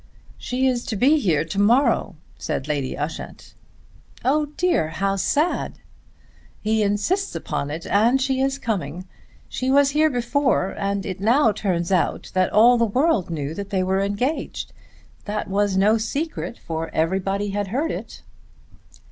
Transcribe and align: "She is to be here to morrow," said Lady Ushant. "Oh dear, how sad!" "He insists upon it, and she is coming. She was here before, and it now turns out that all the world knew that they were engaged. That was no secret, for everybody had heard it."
"She 0.39 0.65
is 0.65 0.83
to 0.87 0.95
be 0.95 1.19
here 1.19 1.45
to 1.45 1.59
morrow," 1.59 2.15
said 2.39 2.67
Lady 2.67 2.97
Ushant. 2.97 3.53
"Oh 4.25 4.47
dear, 4.57 4.87
how 4.87 5.15
sad!" 5.15 5.73
"He 6.59 6.81
insists 6.81 7.35
upon 7.35 7.69
it, 7.69 7.85
and 7.85 8.19
she 8.19 8.41
is 8.41 8.57
coming. 8.57 9.05
She 9.47 9.69
was 9.69 9.91
here 9.91 10.09
before, 10.09 10.73
and 10.75 11.05
it 11.05 11.19
now 11.21 11.51
turns 11.51 11.91
out 11.91 12.31
that 12.33 12.51
all 12.51 12.79
the 12.79 12.85
world 12.87 13.29
knew 13.29 13.53
that 13.53 13.69
they 13.69 13.83
were 13.83 13.99
engaged. 14.01 14.73
That 15.25 15.47
was 15.47 15.77
no 15.77 15.99
secret, 15.99 16.57
for 16.57 16.89
everybody 16.91 17.49
had 17.51 17.67
heard 17.67 17.91
it." 17.91 18.23